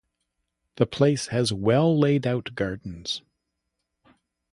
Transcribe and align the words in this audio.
The 0.77 0.87
place 0.87 1.27
has 1.27 1.53
well 1.53 1.95
laid 1.95 2.25
out 2.25 2.55
gardens. 2.55 3.21